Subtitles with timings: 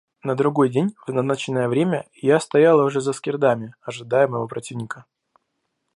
[0.23, 5.05] На другой день в назначенное время я стоял уже за скирдами, ожидая моего противника.